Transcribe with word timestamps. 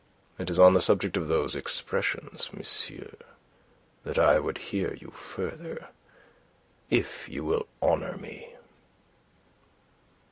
It 0.39 0.49
is 0.49 0.57
on 0.57 0.73
the 0.73 0.81
subject 0.81 1.15
of 1.15 1.27
those 1.27 1.55
expressions, 1.55 2.51
monsieur, 2.51 3.11
that 4.03 4.17
I 4.17 4.39
would 4.39 4.57
hear 4.57 4.95
you 4.95 5.11
further 5.11 5.89
if 6.89 7.29
you 7.29 7.43
will 7.45 7.67
honour 7.83 8.17
me." 8.17 8.55